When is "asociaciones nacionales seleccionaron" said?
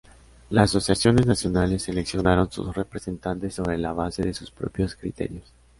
0.71-2.51